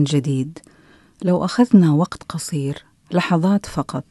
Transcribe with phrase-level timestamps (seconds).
[0.00, 0.58] من جديد.
[1.22, 4.04] لو أخذنا وقت قصير لحظات فقط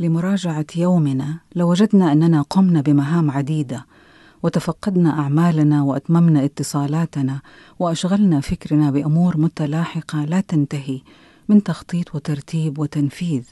[0.00, 3.86] لمراجعة يومنا لوجدنا أننا قمنا بمهام عديدة
[4.42, 7.40] وتفقدنا أعمالنا وأتممنا اتصالاتنا
[7.78, 11.00] وأشغلنا فكرنا بأمور متلاحقة لا تنتهي
[11.48, 13.44] من تخطيط وترتيب وتنفيذ.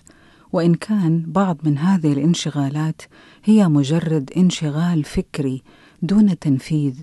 [0.52, 3.02] وإن كان بعض من هذه الانشغالات
[3.44, 5.62] هي مجرد انشغال فكري
[6.02, 6.94] دون تنفيذ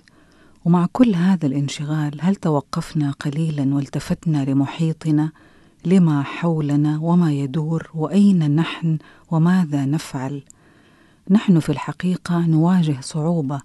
[0.65, 5.31] ومع كل هذا الانشغال هل توقفنا قليلا والتفتنا لمحيطنا؟
[5.85, 8.97] لما حولنا وما يدور؟ وأين نحن؟
[9.31, 10.43] وماذا نفعل؟
[11.29, 13.61] نحن في الحقيقة نواجه صعوبة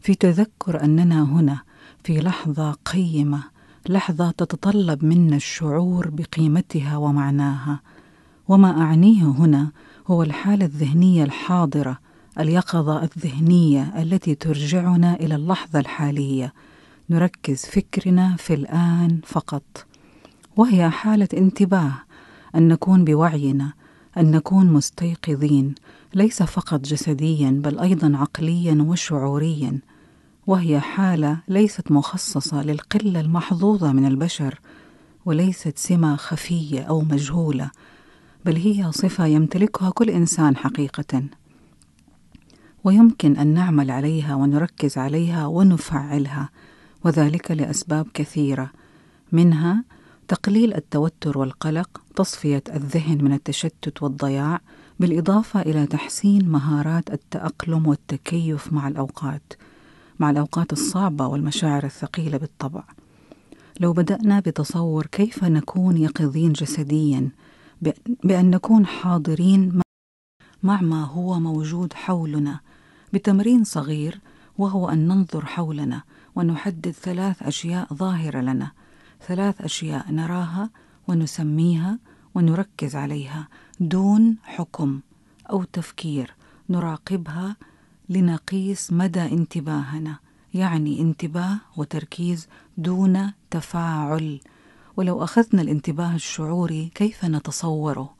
[0.00, 1.58] في تذكر أننا هنا
[2.04, 3.42] في لحظة قيمة
[3.88, 7.80] لحظة تتطلب منا الشعور بقيمتها ومعناها.
[8.48, 9.70] وما أعنيه هنا
[10.06, 11.98] هو الحالة الذهنية الحاضرة
[12.40, 16.52] اليقظة الذهنية التي ترجعنا إلى اللحظة الحالية.
[17.10, 19.86] نركز فكرنا في الآن فقط.
[20.56, 21.92] وهي حالة انتباه
[22.54, 23.72] أن نكون بوعينا
[24.16, 25.74] أن نكون مستيقظين
[26.14, 29.80] ليس فقط جسديا بل أيضا عقليا وشعوريا.
[30.46, 34.60] وهي حالة ليست مخصصة للقلة المحظوظة من البشر
[35.24, 37.70] وليست سمة خفية أو مجهولة
[38.44, 41.22] بل هي صفة يمتلكها كل إنسان حقيقة.
[42.84, 46.50] ويمكن أن نعمل عليها ونركز عليها ونفعلها
[47.04, 48.70] وذلك لأسباب كثيرة
[49.32, 49.84] منها
[50.28, 54.60] تقليل التوتر والقلق تصفية الذهن من التشتت والضياع
[55.00, 59.52] بالإضافة إلى تحسين مهارات التأقلم والتكيف مع الأوقات
[60.18, 62.82] مع الأوقات الصعبة والمشاعر الثقيلة بالطبع.
[63.80, 67.30] لو بدأنا بتصور كيف نكون يقظين جسديا
[68.24, 69.80] بأن نكون حاضرين
[70.62, 72.60] مع ما هو موجود حولنا
[73.14, 74.20] بتمرين صغير
[74.58, 76.02] وهو أن ننظر حولنا
[76.36, 78.70] ونحدد ثلاث أشياء ظاهرة لنا.
[79.28, 80.70] ثلاث أشياء نراها
[81.08, 81.98] ونسميها
[82.34, 83.48] ونركز عليها
[83.80, 85.00] دون حكم
[85.50, 86.34] أو تفكير
[86.70, 87.56] نراقبها
[88.08, 90.18] لنقيس مدى انتباهنا
[90.54, 94.40] يعني انتباه وتركيز دون تفاعل.
[94.96, 98.14] ولو أخذنا الانتباه الشعوري كيف نتصوره؟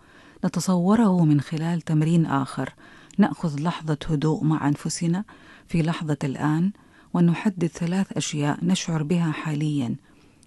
[0.44, 2.74] نتصوره من خلال تمرين آخر.
[3.18, 5.24] نأخذ لحظة هدوء مع أنفسنا
[5.68, 6.72] في لحظة الآن
[7.14, 9.96] ونحدد ثلاث أشياء نشعر بها حاليا.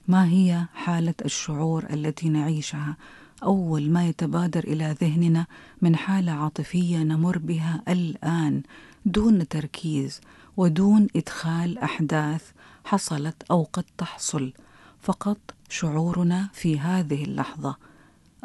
[0.08, 2.98] ما هي حالة الشعور التي نعيشها؟
[3.44, 5.46] أول ما يتبادر إلى ذهننا
[5.82, 8.64] من حالة عاطفية نمر بها الآن
[9.06, 10.22] دون تركيز
[10.58, 12.52] ودون إدخال أحداث
[12.86, 14.54] حصلت أو قد تحصل.
[15.02, 15.38] فقط
[15.70, 17.76] شعورنا في هذه اللحظة.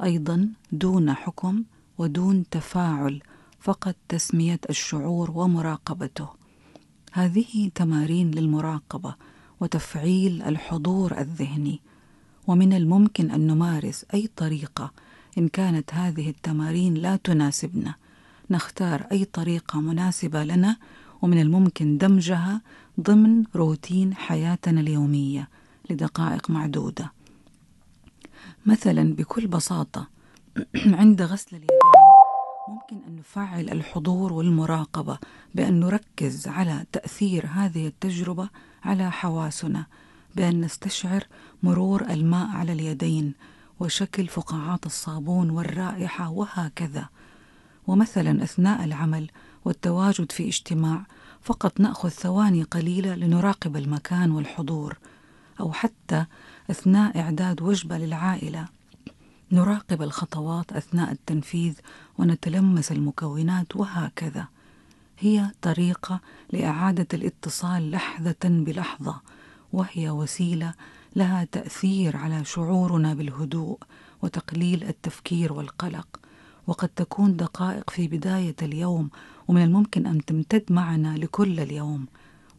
[0.03, 1.63] أيضا دون حكم
[1.99, 3.23] ودون تفاعل.
[3.63, 6.29] فقط تسمية الشعور ومراقبته.
[7.13, 9.15] هذه تمارين للمراقبة
[9.61, 11.81] وتفعيل الحضور الذهني.
[12.47, 14.93] ومن الممكن أن نمارس أي طريقة
[15.39, 17.95] إن كانت هذه التمارين لا تناسبنا.
[18.51, 20.77] نختار أي طريقة مناسبة لنا
[21.23, 22.61] ومن الممكن دمجها
[23.01, 25.49] ضمن روتين حياتنا اليومية
[25.91, 27.13] لدقائق معدودة.
[28.67, 30.09] مثلا بكل بساطة
[31.01, 31.82] عند غسل اليدين
[32.93, 35.19] ممكن أن نفعل الحضور والمراقبة
[35.55, 38.49] بأن نركز على تأثير هذه التجربة
[38.85, 39.87] على حواسنا
[40.37, 41.27] بأن نستشعر
[41.63, 43.35] مرور الماء على اليدين
[43.81, 47.09] وشكل فقاعات الصابون والرائحة وهكذا.
[47.87, 49.31] ومثلا أثناء العمل
[49.65, 51.07] والتواجد في اجتماع
[51.43, 54.99] فقط نأخذ ثواني قليلة لنراقب المكان والحضور
[55.61, 56.25] أو حتى
[56.71, 58.69] أثناء إعداد وجبة للعائلة.
[59.53, 61.75] نراقب الخطوات أثناء التنفيذ
[62.19, 64.47] ونتلمس المكونات وهكذا.
[65.19, 66.21] هي طريقة
[66.53, 69.21] لإعادة الاتصال لحظة بلحظة
[69.73, 70.75] وهي وسيلة
[71.17, 73.79] لها تأثير على شعورنا بالهدوء
[74.23, 76.21] وتقليل التفكير والقلق.
[76.67, 79.11] وقد تكون دقائق في بداية اليوم
[79.49, 82.07] ومن الممكن أن تمتد معنا لكل اليوم.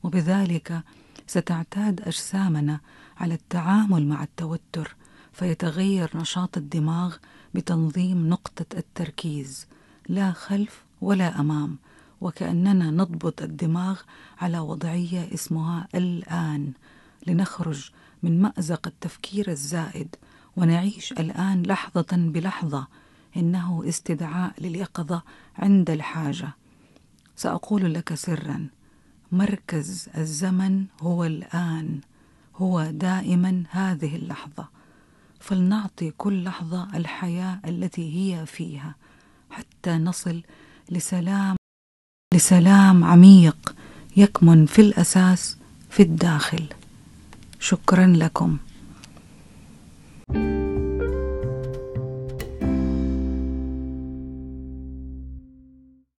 [0.04, 0.82] وبذلك
[1.28, 2.80] ستعتاد أجسامنا
[3.18, 4.96] على التعامل مع التوتر
[5.34, 7.16] فيتغير نشاط الدماغ
[7.54, 9.68] بتنظيم نقطة التركيز
[10.10, 11.78] لا خلف ولا أمام
[12.22, 14.00] وكأننا نضبط الدماغ
[14.42, 16.72] على وضعية اسمها الآن.
[17.28, 17.92] لنخرج
[18.24, 20.16] من مأزق التفكير الزائد
[20.58, 22.88] ونعيش الآن لحظة بلحظة
[23.38, 25.22] إنه استدعاء لليقظة
[25.58, 26.50] عند الحاجة.
[27.36, 28.68] سأقول لك سرا
[29.32, 32.00] مركز الزمن هو الآن
[32.56, 34.68] هو دائما هذه اللحظة.
[35.44, 38.96] فلنعطي كل لحظة الحياة التي هي فيها
[39.50, 40.44] حتى نصل
[40.92, 41.56] لسلام
[42.34, 43.76] لسلام عميق
[44.18, 45.58] يكمن في الأساس
[45.90, 46.68] في الداخل.
[47.60, 48.58] شكرا لكم.